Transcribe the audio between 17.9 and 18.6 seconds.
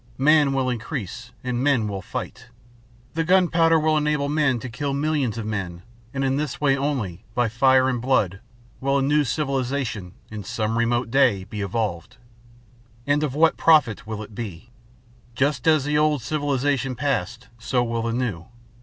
the new.